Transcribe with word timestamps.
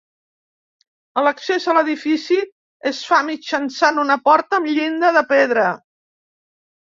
L'accés 1.25 1.67
a 1.67 1.75
l'edifici 1.77 2.37
es 2.93 3.01
fa 3.09 3.19
mitjançant 3.29 4.01
una 4.05 4.17
porta 4.31 4.59
amb 4.61 4.71
llinda 4.79 5.13
de 5.19 5.25
pedra. 5.35 5.69